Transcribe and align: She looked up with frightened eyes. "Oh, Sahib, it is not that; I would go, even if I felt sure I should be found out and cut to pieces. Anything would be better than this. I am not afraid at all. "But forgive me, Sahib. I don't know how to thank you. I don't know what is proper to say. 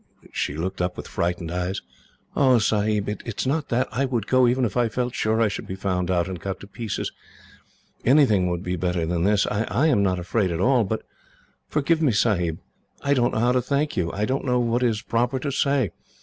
She 0.31 0.55
looked 0.55 0.81
up 0.81 0.97
with 0.97 1.07
frightened 1.07 1.51
eyes. 1.51 1.83
"Oh, 2.35 2.57
Sahib, 2.57 3.07
it 3.07 3.21
is 3.23 3.45
not 3.45 3.69
that; 3.69 3.87
I 3.91 4.05
would 4.05 4.25
go, 4.25 4.47
even 4.47 4.65
if 4.65 4.75
I 4.75 4.89
felt 4.89 5.13
sure 5.13 5.39
I 5.39 5.47
should 5.47 5.67
be 5.67 5.75
found 5.75 6.09
out 6.09 6.27
and 6.27 6.41
cut 6.41 6.59
to 6.61 6.67
pieces. 6.67 7.11
Anything 8.03 8.49
would 8.49 8.63
be 8.63 8.75
better 8.75 9.05
than 9.05 9.25
this. 9.25 9.45
I 9.51 9.85
am 9.85 10.01
not 10.01 10.17
afraid 10.17 10.49
at 10.49 10.59
all. 10.59 10.83
"But 10.85 11.03
forgive 11.69 12.01
me, 12.01 12.13
Sahib. 12.13 12.57
I 13.03 13.13
don't 13.13 13.31
know 13.35 13.41
how 13.41 13.51
to 13.51 13.61
thank 13.61 13.95
you. 13.95 14.11
I 14.11 14.25
don't 14.25 14.43
know 14.43 14.59
what 14.59 14.81
is 14.81 15.03
proper 15.03 15.37
to 15.37 15.51
say. 15.51 15.91